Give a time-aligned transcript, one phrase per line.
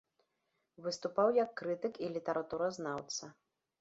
[0.85, 3.33] Выступаў як крытык і літаратуразнаўца.